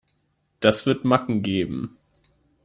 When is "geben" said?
1.43-1.95